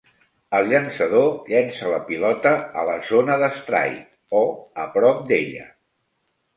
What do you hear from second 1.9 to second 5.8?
la pilota a la "zona de strike" o a prop d'ella.